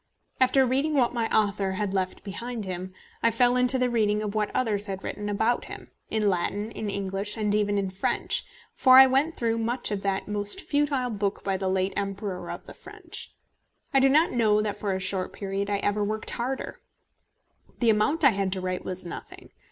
[0.39, 2.89] After the reading what my author had left behind him,
[3.21, 6.89] I fell into the reading of what others had written about him, in Latin, in
[6.89, 8.43] English, and even in French,
[8.75, 12.65] for I went through much of that most futile book by the late Emperor of
[12.65, 13.35] the French.
[13.93, 16.79] I do not know that for a short period I ever worked harder.
[17.77, 19.51] The amount I had to write was nothing.